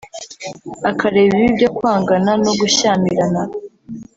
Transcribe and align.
akareba 0.89 1.33
ibibi 1.35 1.57
byo 1.57 1.69
kwangana 1.77 2.31
no 2.43 2.51
gushyamirana 2.59 3.41